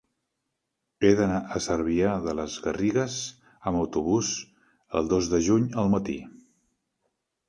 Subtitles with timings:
[1.07, 3.17] He d'anar a Cervià de les Garrigues
[3.73, 4.31] amb autobús
[5.01, 6.17] el dos de juny al matí.